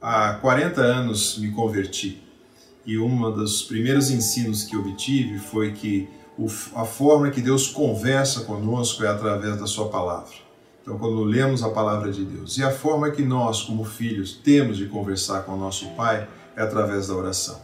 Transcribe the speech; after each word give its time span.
Há 0.00 0.34
40 0.34 0.80
anos 0.80 1.38
me 1.38 1.50
converti 1.52 2.22
e 2.84 2.98
um 2.98 3.32
dos 3.32 3.62
primeiros 3.62 4.10
ensinos 4.10 4.62
que 4.62 4.76
obtive 4.76 5.38
foi 5.38 5.72
que 5.72 6.08
a 6.74 6.84
forma 6.84 7.30
que 7.30 7.40
Deus 7.40 7.66
conversa 7.66 8.42
conosco 8.42 9.02
é 9.04 9.08
através 9.08 9.58
da 9.58 9.66
Sua 9.66 9.88
palavra. 9.88 10.34
Então, 10.82 10.98
quando 10.98 11.24
lemos 11.24 11.62
a 11.64 11.70
palavra 11.70 12.12
de 12.12 12.24
Deus, 12.24 12.58
e 12.58 12.62
a 12.62 12.70
forma 12.70 13.10
que 13.10 13.22
nós, 13.22 13.62
como 13.62 13.84
filhos, 13.84 14.34
temos 14.34 14.76
de 14.76 14.86
conversar 14.86 15.42
com 15.42 15.54
o 15.54 15.56
nosso 15.56 15.88
Pai 15.96 16.28
é 16.54 16.62
através 16.62 17.08
da 17.08 17.14
oração. 17.14 17.58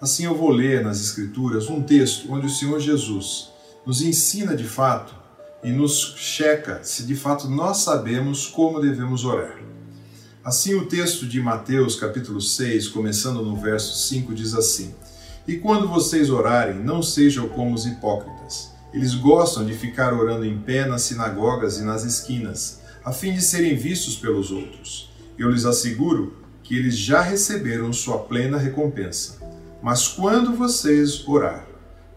Assim, 0.00 0.24
eu 0.24 0.34
vou 0.34 0.50
ler 0.50 0.82
nas 0.82 1.00
Escrituras 1.00 1.68
um 1.68 1.82
texto 1.82 2.32
onde 2.32 2.46
o 2.46 2.50
Senhor 2.50 2.80
Jesus 2.80 3.50
nos 3.86 4.02
ensina 4.02 4.56
de 4.56 4.64
fato 4.64 5.14
e 5.62 5.70
nos 5.70 6.14
checa 6.16 6.80
se 6.82 7.04
de 7.04 7.14
fato 7.14 7.48
nós 7.48 7.78
sabemos 7.78 8.46
como 8.46 8.80
devemos 8.80 9.24
orar. 9.24 9.58
Assim, 10.44 10.74
o 10.74 10.84
texto 10.84 11.26
de 11.26 11.40
Mateus, 11.40 11.96
capítulo 11.96 12.38
6, 12.38 12.88
começando 12.88 13.42
no 13.42 13.56
verso 13.56 13.96
5, 14.08 14.34
diz 14.34 14.54
assim: 14.54 14.94
E 15.48 15.56
quando 15.56 15.88
vocês 15.88 16.28
orarem, 16.28 16.74
não 16.74 17.02
sejam 17.02 17.48
como 17.48 17.74
os 17.74 17.86
hipócritas. 17.86 18.70
Eles 18.92 19.14
gostam 19.14 19.64
de 19.64 19.72
ficar 19.72 20.12
orando 20.12 20.44
em 20.44 20.58
pé 20.58 20.84
nas 20.86 21.00
sinagogas 21.00 21.78
e 21.78 21.82
nas 21.82 22.04
esquinas, 22.04 22.82
a 23.02 23.10
fim 23.10 23.32
de 23.32 23.40
serem 23.40 23.74
vistos 23.74 24.16
pelos 24.16 24.50
outros. 24.50 25.10
Eu 25.38 25.50
lhes 25.50 25.64
asseguro 25.64 26.36
que 26.62 26.76
eles 26.76 26.94
já 26.94 27.22
receberam 27.22 27.90
sua 27.90 28.18
plena 28.18 28.58
recompensa. 28.58 29.38
Mas 29.82 30.06
quando 30.08 30.54
vocês 30.54 31.26
orar, 31.26 31.66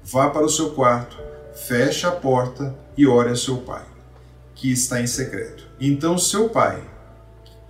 vá 0.03 0.29
para 0.29 0.45
o 0.45 0.49
seu 0.49 0.71
quarto, 0.71 1.17
feche 1.65 2.05
a 2.05 2.11
porta 2.11 2.77
e 2.97 3.07
ore 3.07 3.29
a 3.29 3.37
seu 3.37 3.59
pai, 3.59 3.85
que 4.53 4.69
está 4.69 5.01
em 5.01 5.07
secreto. 5.07 5.65
Então 5.79 6.17
seu 6.17 6.49
pai, 6.49 6.83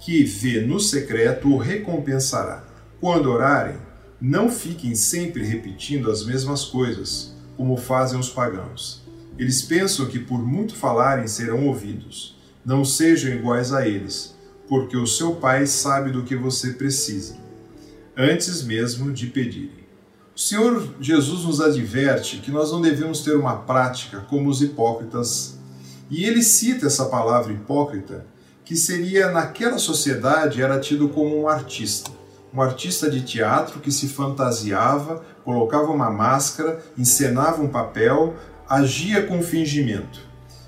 que 0.07 0.23
vê 0.23 0.61
no 0.61 0.79
secreto 0.79 1.49
o 1.49 1.57
recompensará. 1.57 2.63
Quando 2.97 3.29
orarem, 3.29 3.75
não 4.21 4.49
fiquem 4.49 4.95
sempre 4.95 5.43
repetindo 5.43 6.09
as 6.09 6.25
mesmas 6.25 6.63
coisas, 6.63 7.35
como 7.57 7.75
fazem 7.75 8.17
os 8.17 8.29
pagãos. 8.29 9.03
Eles 9.37 9.61
pensam 9.61 10.05
que 10.05 10.17
por 10.17 10.39
muito 10.39 10.75
falarem 10.75 11.27
serão 11.27 11.67
ouvidos. 11.67 12.37
Não 12.65 12.85
sejam 12.85 13.33
iguais 13.33 13.73
a 13.73 13.85
eles, 13.85 14.33
porque 14.69 14.95
o 14.95 15.05
seu 15.05 15.35
Pai 15.35 15.67
sabe 15.67 16.09
do 16.09 16.23
que 16.23 16.37
você 16.37 16.71
precisa, 16.71 17.35
antes 18.15 18.63
mesmo 18.63 19.11
de 19.11 19.27
pedirem. 19.27 19.85
O 20.33 20.39
Senhor 20.39 20.89
Jesus 21.01 21.43
nos 21.43 21.59
adverte 21.59 22.37
que 22.37 22.49
nós 22.49 22.71
não 22.71 22.79
devemos 22.79 23.25
ter 23.25 23.35
uma 23.35 23.57
prática 23.57 24.21
como 24.21 24.49
os 24.49 24.61
hipócritas, 24.61 25.59
e 26.09 26.23
ele 26.23 26.41
cita 26.41 26.87
essa 26.87 27.07
palavra 27.07 27.51
hipócrita 27.51 28.25
que 28.67 28.75
seria 28.75 29.31
naquela 29.31 29.77
sociedade 29.77 30.61
era 30.61 30.77
tido 30.77 31.07
como 31.07 31.39
um 31.39 31.47
artista. 31.47 32.11
Um 32.53 32.61
artista 32.61 33.09
de 33.09 33.21
teatro 33.21 33.79
que 33.79 33.89
se 33.89 34.09
fantasiava, 34.09 35.23
colocava 35.45 35.89
uma 35.89 36.11
máscara, 36.11 36.83
encenava 36.97 37.63
um 37.63 37.69
papel, 37.69 38.35
agia 38.67 39.25
com 39.25 39.41
fingimento 39.41 40.19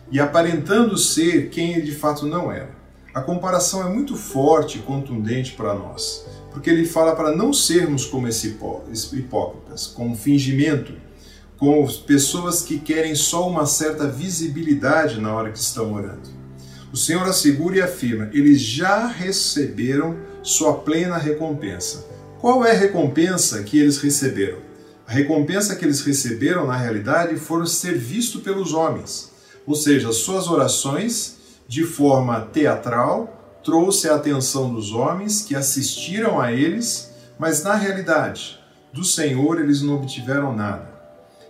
e 0.10 0.18
aparentando 0.18 0.98
ser 0.98 1.50
quem 1.50 1.74
ele 1.74 1.82
de 1.82 1.92
fato 1.92 2.26
não 2.26 2.50
era. 2.50 2.70
A 3.14 3.20
comparação 3.20 3.86
é 3.86 3.94
muito 3.94 4.16
forte 4.16 4.78
e 4.78 4.82
contundente 4.82 5.52
para 5.52 5.74
nós, 5.74 6.26
porque 6.52 6.70
ele 6.70 6.86
fala 6.86 7.18
para 7.18 7.36
não 7.36 7.52
sermos 7.52 8.06
como 8.06 8.30
esse 8.30 8.56
hipócritas, 9.12 9.88
com 9.88 10.16
fingimento, 10.16 10.94
com 11.58 11.86
pessoas 12.08 12.62
que 12.62 12.80
querem 12.80 13.14
só 13.14 13.46
uma 13.46 13.66
certa 13.66 14.08
visibilidade 14.08 15.20
na 15.20 15.34
hora 15.34 15.52
que 15.52 15.60
estão 15.60 15.92
orando. 15.92 16.39
O 16.92 16.98
Senhor 16.98 17.24
assegura 17.28 17.78
e 17.78 17.82
afirma: 17.82 18.30
eles 18.34 18.60
já 18.60 19.06
receberam 19.08 20.18
sua 20.42 20.74
plena 20.74 21.18
recompensa. 21.18 22.06
Qual 22.40 22.66
é 22.66 22.72
a 22.72 22.78
recompensa 22.78 23.62
que 23.64 23.80
eles 23.80 23.98
receberam? 24.00 24.58
A 25.06 25.12
recompensa 25.12 25.76
que 25.76 25.86
eles 25.86 26.02
receberam, 26.02 26.66
na 26.66 26.78
realidade, 26.78 27.36
foram 27.36 27.66
ser 27.66 27.98
vistos 27.98 28.42
pelos 28.42 28.74
homens. 28.74 29.32
Ou 29.68 29.76
seja, 29.76 30.12
suas 30.12 30.48
orações, 30.48 31.38
de 31.68 31.84
forma 31.84 32.42
teatral, 32.42 33.60
trouxe 33.64 34.08
a 34.08 34.16
atenção 34.16 34.74
dos 34.74 34.92
homens 34.92 35.42
que 35.42 35.56
assistiram 35.56 36.40
a 36.40 36.52
eles, 36.52 37.12
mas 37.38 37.64
na 37.64 37.76
realidade, 37.76 38.60
do 38.94 39.04
Senhor 39.04 39.60
eles 39.60 39.82
não 39.82 39.96
obtiveram 39.96 40.56
nada. 40.56 40.90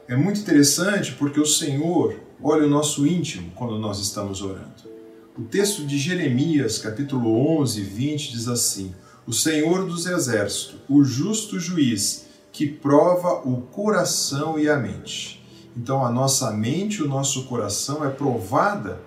É 0.08 0.16
muito 0.16 0.40
interessante 0.40 1.14
porque 1.14 1.40
o 1.40 1.46
Senhor 1.46 2.16
olha 2.42 2.66
o 2.66 2.70
nosso 2.70 3.06
íntimo 3.06 3.52
quando 3.56 3.78
nós 3.78 4.00
estamos 4.00 4.42
orando. 4.42 4.99
O 5.40 5.44
texto 5.44 5.86
de 5.86 5.98
Jeremias, 5.98 6.80
capítulo 6.80 7.62
11, 7.62 7.80
20, 7.82 8.34
diz 8.34 8.50
assim: 8.50 8.94
O 9.26 9.32
Senhor 9.32 9.86
dos 9.86 10.06
Exércitos, 10.06 10.76
o 10.90 11.02
justo 11.02 11.58
juiz, 11.58 12.26
que 12.52 12.68
prova 12.68 13.36
o 13.48 13.62
coração 13.62 14.60
e 14.60 14.68
a 14.68 14.76
mente. 14.76 15.42
Então, 15.78 16.06
a 16.06 16.12
nossa 16.12 16.52
mente 16.52 17.02
o 17.02 17.08
nosso 17.08 17.46
coração 17.46 18.04
é 18.04 18.10
provada, 18.10 19.02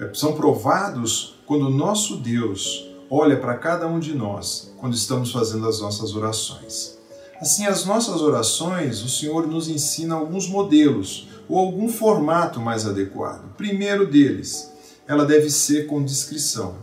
é, 0.00 0.12
são 0.12 0.32
provados 0.32 1.36
quando 1.46 1.68
o 1.68 1.70
nosso 1.70 2.16
Deus 2.16 2.90
olha 3.08 3.38
para 3.38 3.56
cada 3.56 3.86
um 3.86 4.00
de 4.00 4.12
nós 4.12 4.74
quando 4.80 4.94
estamos 4.94 5.30
fazendo 5.30 5.68
as 5.68 5.80
nossas 5.80 6.16
orações. 6.16 6.98
Assim, 7.40 7.64
as 7.64 7.84
nossas 7.84 8.22
orações, 8.22 9.04
o 9.04 9.08
Senhor 9.08 9.46
nos 9.46 9.68
ensina 9.68 10.16
alguns 10.16 10.48
modelos 10.48 11.28
ou 11.48 11.56
algum 11.58 11.88
formato 11.88 12.58
mais 12.58 12.84
adequado. 12.84 13.54
Primeiro 13.56 14.04
deles, 14.04 14.74
ela 15.06 15.24
deve 15.24 15.50
ser 15.50 15.86
com 15.86 16.04
discrição, 16.04 16.78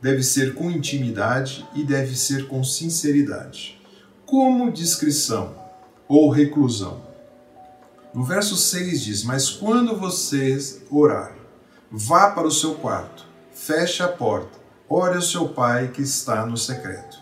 deve 0.00 0.22
ser 0.22 0.54
com 0.54 0.70
intimidade 0.70 1.66
e 1.74 1.84
deve 1.84 2.16
ser 2.16 2.48
com 2.48 2.64
sinceridade. 2.64 3.80
Como 4.24 4.72
discrição 4.72 5.54
ou 6.08 6.30
reclusão? 6.30 7.02
No 8.14 8.24
verso 8.24 8.56
6 8.56 9.02
diz: 9.02 9.24
Mas 9.24 9.50
quando 9.50 9.96
vocês 9.96 10.82
orar, 10.90 11.36
vá 11.90 12.30
para 12.30 12.46
o 12.46 12.52
seu 12.52 12.74
quarto, 12.74 13.26
feche 13.52 14.02
a 14.02 14.08
porta, 14.08 14.58
ore 14.88 15.16
ao 15.16 15.22
seu 15.22 15.48
pai 15.48 15.88
que 15.88 16.02
está 16.02 16.46
no 16.46 16.56
secreto. 16.56 17.18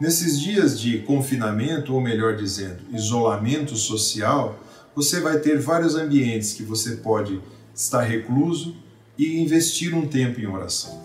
Nesses 0.00 0.40
dias 0.40 0.80
de 0.80 1.00
confinamento, 1.00 1.92
ou 1.92 2.00
melhor 2.00 2.34
dizendo, 2.34 2.78
isolamento 2.90 3.76
social, 3.76 4.58
você 4.94 5.20
vai 5.20 5.38
ter 5.38 5.60
vários 5.60 5.94
ambientes 5.94 6.54
que 6.54 6.62
você 6.62 6.96
pode 6.96 7.40
estar 7.74 8.00
recluso, 8.00 8.74
e 9.20 9.38
investir 9.38 9.94
um 9.94 10.06
tempo 10.06 10.40
em 10.40 10.46
oração. 10.46 10.98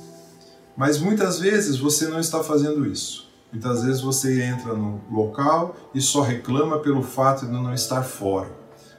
Mas 0.77 0.97
muitas 0.97 1.37
vezes 1.37 1.77
você 1.77 2.07
não 2.07 2.17
está 2.17 2.41
fazendo 2.41 2.89
isso. 2.89 3.29
Muitas 3.51 3.83
vezes 3.83 3.99
você 3.99 4.41
entra 4.41 4.73
no 4.73 5.01
local 5.11 5.75
e 5.93 5.99
só 5.99 6.21
reclama 6.21 6.79
pelo 6.79 7.03
fato 7.03 7.45
de 7.45 7.51
não 7.51 7.73
estar 7.73 8.03
fora. 8.03 8.49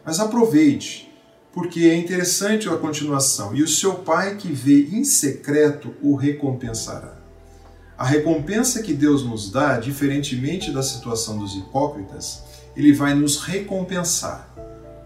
Mas 0.04 0.20
aproveite, 0.20 1.10
porque 1.50 1.80
é 1.84 1.96
interessante 1.96 2.68
a 2.68 2.76
continuação. 2.76 3.56
E 3.56 3.62
o 3.62 3.68
seu 3.68 3.94
Pai 3.94 4.36
que 4.36 4.52
vê 4.52 4.82
em 4.92 5.02
secreto 5.02 5.94
o 6.02 6.14
recompensará. 6.14 7.16
A 7.96 8.04
recompensa 8.04 8.82
que 8.82 8.92
Deus 8.92 9.24
nos 9.24 9.50
dá, 9.50 9.78
diferentemente 9.78 10.70
da 10.70 10.82
situação 10.82 11.38
dos 11.38 11.56
hipócritas, 11.56 12.42
ele 12.76 12.92
vai 12.92 13.14
nos 13.14 13.38
recompensar. 13.38 14.54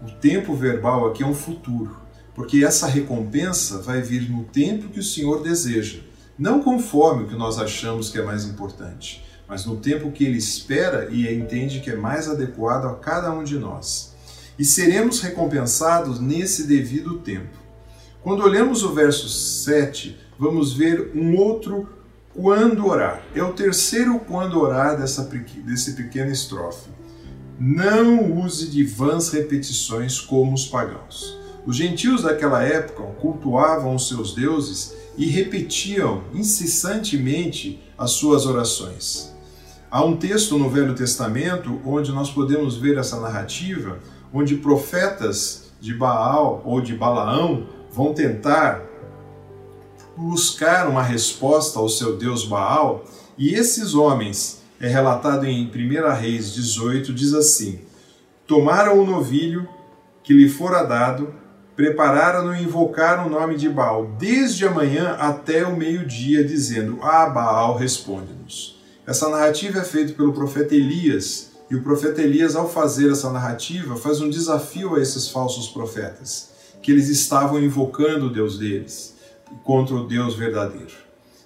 O 0.05 0.11
tempo 0.19 0.53
verbal 0.53 1.07
aqui 1.07 1.23
é 1.23 1.25
um 1.25 1.33
futuro 1.33 2.01
porque 2.33 2.63
essa 2.63 2.87
recompensa 2.87 3.79
vai 3.79 4.01
vir 4.01 4.29
no 4.29 4.43
tempo 4.43 4.89
que 4.89 4.99
o 4.99 5.03
Senhor 5.03 5.43
deseja, 5.43 5.99
não 6.37 6.61
conforme 6.61 7.23
o 7.23 7.27
que 7.27 7.35
nós 7.35 7.59
achamos 7.59 8.09
que 8.09 8.17
é 8.17 8.23
mais 8.23 8.45
importante, 8.45 9.23
mas 9.47 9.65
no 9.65 9.77
tempo 9.77 10.11
que 10.11 10.23
Ele 10.23 10.37
espera 10.37 11.09
e 11.11 11.31
entende 11.33 11.81
que 11.81 11.89
é 11.89 11.95
mais 11.95 12.29
adequado 12.29 12.85
a 12.85 12.95
cada 12.95 13.31
um 13.31 13.43
de 13.43 13.59
nós. 13.59 14.15
E 14.57 14.63
seremos 14.63 15.19
recompensados 15.21 16.19
nesse 16.19 16.67
devido 16.67 17.19
tempo. 17.19 17.59
Quando 18.21 18.43
olhamos 18.43 18.83
o 18.83 18.93
verso 18.93 19.27
7, 19.27 20.17
vamos 20.37 20.73
ver 20.73 21.11
um 21.15 21.35
outro 21.35 21.89
quando 22.33 22.85
orar. 22.85 23.23
É 23.35 23.43
o 23.43 23.53
terceiro 23.53 24.19
quando 24.19 24.59
orar 24.59 24.97
dessa, 24.97 25.23
desse 25.65 25.93
pequena 25.93 26.31
estrofe. 26.31 26.89
Não 27.59 28.39
use 28.39 28.69
de 28.69 28.83
vãs 28.83 29.29
repetições 29.29 30.19
como 30.19 30.53
os 30.53 30.65
pagãos. 30.65 31.40
Os 31.65 31.75
gentios 31.75 32.23
daquela 32.23 32.63
época 32.63 33.03
cultuavam 33.19 33.95
os 33.95 34.07
seus 34.07 34.33
deuses 34.33 34.95
e 35.17 35.27
repetiam 35.27 36.23
incessantemente 36.33 37.81
as 37.97 38.11
suas 38.11 38.45
orações. 38.45 39.31
Há 39.89 40.03
um 40.03 40.17
texto 40.17 40.57
no 40.57 40.69
Velho 40.69 40.95
Testamento 40.95 41.79
onde 41.85 42.11
nós 42.11 42.31
podemos 42.31 42.77
ver 42.77 42.97
essa 42.97 43.19
narrativa, 43.19 43.99
onde 44.33 44.55
profetas 44.55 45.71
de 45.79 45.93
Baal 45.93 46.61
ou 46.65 46.81
de 46.81 46.95
Balaão 46.95 47.67
vão 47.91 48.13
tentar 48.13 48.81
buscar 50.15 50.87
uma 50.87 51.03
resposta 51.03 51.77
ao 51.77 51.89
seu 51.89 52.17
deus 52.17 52.45
Baal, 52.45 53.03
e 53.37 53.53
esses 53.53 53.93
homens, 53.93 54.61
é 54.79 54.87
relatado 54.87 55.45
em 55.45 55.67
1 55.67 56.13
Reis 56.15 56.53
18, 56.53 57.13
diz 57.13 57.33
assim: 57.33 57.81
Tomaram 58.47 58.99
o 58.99 59.05
novilho 59.05 59.67
que 60.23 60.33
lhe 60.33 60.49
fora 60.49 60.83
dado 60.83 61.40
prepararam 61.81 62.55
e 62.55 62.61
invocaram 62.61 63.25
o 63.25 63.29
nome 63.29 63.57
de 63.57 63.67
Baal 63.67 64.11
desde 64.19 64.67
a 64.67 64.69
manhã 64.69 65.15
até 65.19 65.65
o 65.65 65.75
meio-dia, 65.75 66.43
dizendo: 66.43 66.99
Ah, 67.01 67.27
Baal, 67.27 67.75
responde-nos. 67.75 68.79
Essa 69.07 69.27
narrativa 69.27 69.79
é 69.79 69.83
feita 69.83 70.13
pelo 70.13 70.31
profeta 70.31 70.75
Elias, 70.75 71.53
e 71.71 71.75
o 71.75 71.81
profeta 71.81 72.21
Elias, 72.21 72.55
ao 72.55 72.69
fazer 72.69 73.11
essa 73.11 73.31
narrativa, 73.31 73.95
faz 73.95 74.21
um 74.21 74.29
desafio 74.29 74.93
a 74.93 75.01
esses 75.01 75.29
falsos 75.29 75.69
profetas, 75.69 76.51
que 76.83 76.91
eles 76.91 77.09
estavam 77.09 77.59
invocando 77.59 78.27
o 78.27 78.31
Deus 78.31 78.59
deles 78.59 79.15
contra 79.63 79.95
o 79.95 80.05
Deus 80.05 80.35
verdadeiro. 80.35 80.93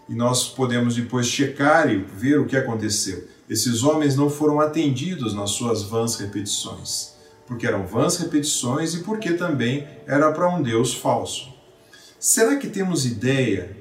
E 0.10 0.14
nós 0.14 0.50
podemos 0.50 0.96
depois 0.96 1.28
checar 1.28 1.90
e 1.90 1.96
ver 1.96 2.42
o 2.42 2.46
que 2.46 2.58
aconteceu. 2.58 3.26
Esses 3.50 3.84
homens 3.84 4.18
não 4.18 4.30
foram 4.30 4.60
atendidos 4.60 5.34
nas 5.34 5.52
suas 5.52 5.84
vãs 5.84 6.18
repetições, 6.18 7.15
porque 7.48 7.68
eram 7.68 7.86
vãs 7.86 8.18
repetições 8.18 8.94
e 8.94 9.04
porque 9.04 9.34
também 9.34 9.88
era 10.08 10.32
para 10.32 10.50
um 10.50 10.62
Deus 10.62 10.94
falso. 10.94 11.54
Será 12.20 12.56
que 12.56 12.68
temos 12.68 13.06
ideia 13.06 13.78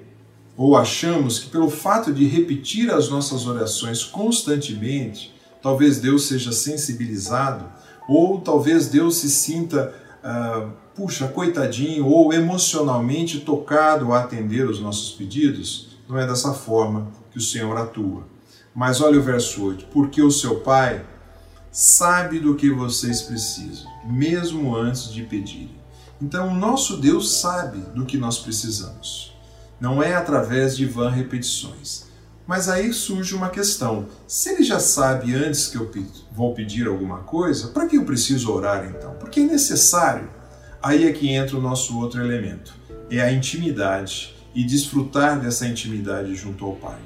ou 0.56 0.76
achamos 0.76 1.38
que 1.38 1.50
pelo 1.50 1.70
fato 1.70 2.12
de 2.12 2.26
repetir 2.26 2.90
as 2.90 3.08
nossas 3.08 3.46
orações 3.46 4.04
constantemente, 4.04 5.34
talvez 5.62 5.98
Deus 5.98 6.28
seja 6.28 6.52
sensibilizado, 6.52 7.64
ou 8.08 8.40
talvez 8.40 8.88
Deus 8.88 9.16
se 9.16 9.30
sinta, 9.30 9.94
uh, 10.22 10.70
puxa, 10.94 11.26
coitadinho, 11.26 12.06
ou 12.06 12.32
emocionalmente 12.32 13.40
tocado 13.40 14.12
a 14.12 14.20
atender 14.20 14.68
os 14.68 14.80
nossos 14.80 15.12
pedidos? 15.12 15.96
Não 16.08 16.18
é 16.18 16.26
dessa 16.26 16.52
forma 16.52 17.08
que 17.32 17.38
o 17.38 17.42
Senhor 17.42 17.76
atua. 17.76 18.24
Mas 18.74 19.00
olha 19.00 19.18
o 19.18 19.22
verso 19.22 19.64
8: 19.64 19.86
porque 19.86 20.22
o 20.22 20.30
seu 20.30 20.60
Pai 20.60 21.04
sabe 21.74 22.38
do 22.38 22.54
que 22.54 22.70
vocês 22.70 23.20
precisam, 23.20 23.90
mesmo 24.06 24.76
antes 24.76 25.12
de 25.12 25.24
pedirem. 25.24 25.74
Então, 26.22 26.48
o 26.48 26.54
nosso 26.54 26.96
Deus 26.96 27.40
sabe 27.40 27.80
do 27.94 28.06
que 28.06 28.16
nós 28.16 28.38
precisamos 28.38 29.34
não 29.80 30.02
é 30.02 30.14
através 30.14 30.76
de 30.76 30.86
vã 30.86 31.10
repetições. 31.10 32.04
Mas 32.46 32.68
aí 32.68 32.92
surge 32.92 33.34
uma 33.34 33.50
questão: 33.50 34.06
se 34.26 34.50
ele 34.50 34.62
já 34.62 34.78
sabe 34.78 35.34
antes 35.34 35.66
que 35.66 35.76
eu 35.76 35.90
vou 36.32 36.54
pedir 36.54 36.86
alguma 36.86 37.18
coisa, 37.18 37.68
para 37.68 37.86
que 37.86 37.96
eu 37.96 38.04
preciso 38.04 38.52
orar 38.52 38.86
então? 38.86 39.14
Porque 39.14 39.40
é 39.40 39.44
necessário. 39.44 40.30
Aí 40.82 41.06
é 41.06 41.12
que 41.12 41.28
entra 41.28 41.56
o 41.56 41.60
nosso 41.60 41.98
outro 41.98 42.20
elemento: 42.20 42.72
é 43.10 43.20
a 43.20 43.32
intimidade 43.32 44.34
e 44.54 44.64
desfrutar 44.64 45.40
dessa 45.40 45.66
intimidade 45.66 46.34
junto 46.36 46.64
ao 46.64 46.76
Pai. 46.76 46.98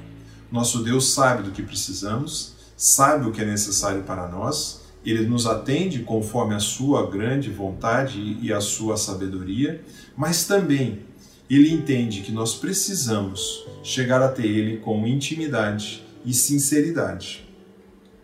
Nosso 0.51 0.83
Deus 0.83 1.13
sabe 1.13 1.43
do 1.43 1.51
que 1.51 1.63
precisamos, 1.63 2.55
sabe 2.79 3.27
o 3.27 3.31
que 3.33 3.41
é 3.41 3.45
necessário 3.45 4.03
para 4.03 4.25
nós, 4.29 4.83
ele 5.05 5.27
nos 5.27 5.45
atende 5.45 5.99
conforme 5.99 6.55
a 6.55 6.59
sua 6.59 7.11
grande 7.11 7.49
vontade 7.49 8.37
e 8.41 8.53
a 8.53 8.61
sua 8.61 8.95
sabedoria, 8.95 9.83
mas 10.15 10.45
também 10.45 11.09
ele 11.49 11.71
entende 11.73 12.21
que 12.21 12.31
nós 12.31 12.55
precisamos 12.55 13.65
chegar 13.83 14.21
até 14.21 14.43
Ele 14.43 14.77
com 14.77 15.07
intimidade 15.07 16.05
e 16.23 16.31
sinceridade. 16.31 17.49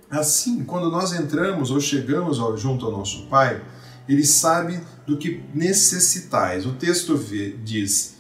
Assim, 0.10 0.64
quando 0.64 0.92
nós 0.92 1.12
entramos 1.12 1.72
ou 1.72 1.82
chegamos 1.82 2.38
junto 2.62 2.86
ao 2.86 2.92
nosso 2.92 3.26
Pai, 3.26 3.64
Ele 4.08 4.24
sabe 4.24 4.80
do 5.08 5.18
que 5.18 5.42
necessitais. 5.56 6.68
O 6.68 6.74
texto 6.74 7.20
diz 7.64 8.18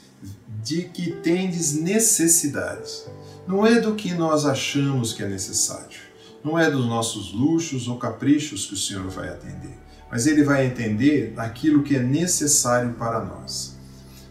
de 0.63 0.85
que 0.85 1.11
tendes 1.11 1.73
necessidades. 1.75 3.05
Não 3.47 3.63
é 3.63 3.79
do 3.79 3.93
que 3.93 4.11
nós 4.11 4.43
achamos 4.43 5.13
que 5.13 5.21
é 5.21 5.29
necessário. 5.29 6.04
Não 6.45 6.59
é 6.59 6.69
dos 6.69 6.85
nossos 6.85 7.33
luxos 7.33 7.87
ou 7.87 7.97
caprichos 7.97 8.67
que 8.67 8.75
o 8.75 8.77
Senhor 8.77 9.09
vai 9.09 9.29
atender, 9.29 9.79
mas 10.11 10.27
Ele 10.27 10.43
vai 10.43 10.67
entender 10.67 11.33
aquilo 11.37 11.81
que 11.81 11.95
é 11.95 11.99
necessário 11.99 12.93
para 12.93 13.19
nós. 13.25 13.75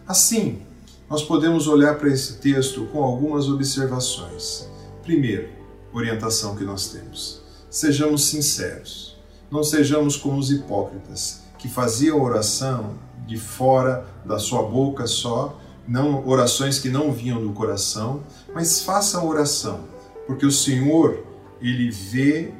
Assim, 0.07 0.61
nós 1.09 1.21
podemos 1.21 1.67
olhar 1.67 1.97
para 1.97 2.07
esse 2.07 2.37
texto 2.37 2.85
com 2.85 3.03
algumas 3.03 3.49
observações. 3.49 4.65
Primeiro, 5.03 5.49
orientação 5.91 6.55
que 6.55 6.63
nós 6.63 6.87
temos. 6.87 7.41
Sejamos 7.69 8.23
sinceros. 8.27 9.17
Não 9.51 9.61
sejamos 9.61 10.15
como 10.15 10.39
os 10.39 10.49
hipócritas 10.49 11.41
que 11.59 11.67
faziam 11.67 12.23
oração 12.23 12.93
de 13.27 13.37
fora 13.37 14.07
da 14.23 14.39
sua 14.39 14.63
boca 14.63 15.05
só, 15.05 15.59
não 15.85 16.25
orações 16.25 16.79
que 16.79 16.87
não 16.87 17.11
vinham 17.11 17.41
do 17.41 17.51
coração, 17.51 18.23
mas 18.53 18.79
façam 18.79 19.27
oração, 19.27 19.81
porque 20.25 20.45
o 20.45 20.51
Senhor, 20.51 21.34
ele 21.69 21.89
vê 21.89 22.53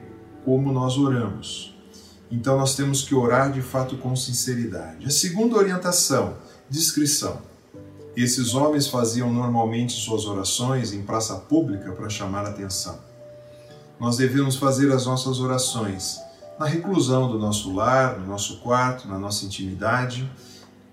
como 0.44 0.72
nós 0.72 0.98
oramos. 0.98 1.76
Então 2.32 2.58
nós 2.58 2.76
temos 2.76 3.04
que 3.04 3.14
orar 3.14 3.52
de 3.52 3.62
fato 3.62 3.98
com 3.98 4.16
sinceridade. 4.16 5.06
A 5.06 5.10
segunda 5.10 5.56
orientação, 5.56 6.36
discrição. 6.70 7.40
Esses 8.16 8.54
homens 8.54 8.88
faziam 8.88 9.32
normalmente 9.32 9.94
suas 9.94 10.26
orações 10.26 10.94
em 10.94 11.04
praça 11.04 11.36
pública 11.36 11.92
para 11.92 12.10
chamar 12.10 12.46
atenção. 12.46 12.98
Nós 14.00 14.18
devemos 14.18 14.56
fazer 14.56 14.92
as 14.92 15.06
nossas 15.06 15.40
orações 15.40 16.20
na 16.58 16.66
reclusão 16.66 17.30
do 17.30 17.38
nosso 17.38 17.74
lar, 17.74 18.18
no 18.20 18.28
nosso 18.28 18.58
quarto, 18.58 19.08
na 19.08 19.20
nossa 19.20 19.46
intimidade, 19.46 20.30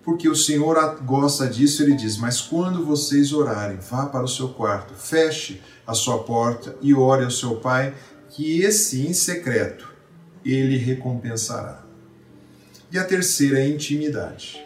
porque 0.03 0.29
o 0.29 0.35
Senhor 0.35 0.77
gosta 1.05 1.47
disso, 1.47 1.83
ele 1.83 1.95
diz: 1.95 2.17
Mas 2.17 2.41
quando 2.41 2.85
vocês 2.85 3.33
orarem, 3.33 3.79
vá 3.79 4.07
para 4.07 4.25
o 4.25 4.29
seu 4.29 4.49
quarto, 4.49 4.95
feche 4.95 5.61
a 5.87 5.95
sua 5.95 6.23
porta 6.25 6.77
e 6.81 6.93
ore 6.93 7.25
ao 7.25 7.31
seu 7.31 7.57
Pai, 7.57 7.95
que 8.29 8.63
esse 8.63 9.07
em 9.07 9.13
secreto 9.13 9.89
ele 10.45 10.77
recompensará. 10.77 11.83
E 12.91 12.99
a 12.99 13.05
terceira 13.05 13.59
é 13.59 13.63
a 13.63 13.69
intimidade. 13.69 14.63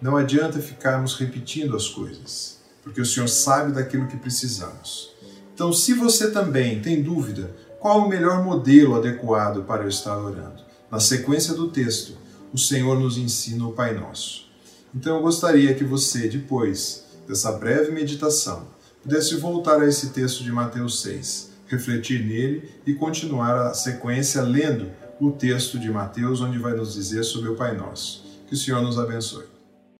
Não 0.00 0.16
adianta 0.16 0.60
ficarmos 0.60 1.18
repetindo 1.18 1.74
as 1.74 1.88
coisas, 1.88 2.58
porque 2.82 3.00
o 3.00 3.06
Senhor 3.06 3.28
sabe 3.28 3.72
daquilo 3.72 4.06
que 4.06 4.16
precisamos. 4.16 5.14
Então, 5.54 5.72
se 5.72 5.94
você 5.94 6.30
também 6.30 6.82
tem 6.82 7.02
dúvida, 7.02 7.50
qual 7.80 8.04
o 8.04 8.08
melhor 8.08 8.44
modelo 8.44 8.94
adequado 8.94 9.64
para 9.64 9.84
eu 9.84 9.88
estar 9.88 10.16
orando? 10.18 10.62
Na 10.90 11.00
sequência 11.00 11.54
do 11.54 11.68
texto, 11.68 12.12
o 12.52 12.58
Senhor 12.58 13.00
nos 13.00 13.16
ensina 13.16 13.66
o 13.66 13.72
Pai 13.72 13.94
Nosso. 13.94 14.45
Então, 14.96 15.16
eu 15.16 15.22
gostaria 15.22 15.74
que 15.74 15.84
você, 15.84 16.26
depois 16.26 17.04
dessa 17.28 17.52
breve 17.52 17.92
meditação, 17.92 18.66
pudesse 19.02 19.36
voltar 19.36 19.82
a 19.82 19.86
esse 19.86 20.08
texto 20.08 20.42
de 20.42 20.50
Mateus 20.50 21.02
6, 21.02 21.50
refletir 21.66 22.24
nele 22.24 22.70
e 22.86 22.94
continuar 22.94 23.66
a 23.66 23.74
sequência 23.74 24.40
lendo 24.40 24.90
o 25.20 25.30
texto 25.30 25.78
de 25.78 25.90
Mateus, 25.90 26.40
onde 26.40 26.58
vai 26.58 26.74
nos 26.74 26.94
dizer 26.94 27.24
sobre 27.24 27.50
o 27.50 27.56
Pai 27.56 27.76
Nosso. 27.76 28.24
Que 28.46 28.54
o 28.54 28.56
Senhor 28.56 28.80
nos 28.80 28.98
abençoe. 28.98 29.55